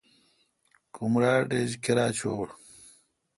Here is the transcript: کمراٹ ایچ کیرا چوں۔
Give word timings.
کمراٹ 0.95 1.47
ایچ 1.55 1.71
کیرا 1.83 2.05
چوں۔ 2.17 2.39